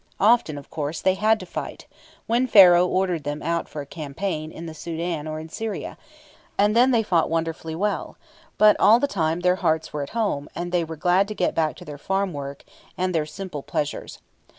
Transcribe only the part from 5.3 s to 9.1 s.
in Syria, and then they fought wonderfully well; but all the